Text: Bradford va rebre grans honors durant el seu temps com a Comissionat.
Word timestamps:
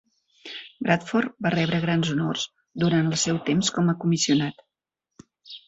Bradford 0.87 1.35
va 1.47 1.51
rebre 1.55 1.81
grans 1.83 2.11
honors 2.15 2.47
durant 2.85 3.13
el 3.13 3.21
seu 3.27 3.41
temps 3.53 3.73
com 3.79 3.95
a 3.95 3.99
Comissionat. 4.07 4.69